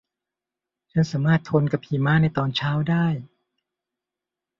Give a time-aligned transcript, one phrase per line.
[0.91, 3.05] ฉันสามารถทนกับหิมะในตอนเช้าได้